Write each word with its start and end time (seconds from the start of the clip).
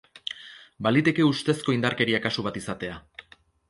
Baliteke 0.87 1.27
ustezko 1.33 1.77
indarkeria 1.79 2.25
kasu 2.27 2.51
bat 2.51 2.63
izatea. 2.65 3.01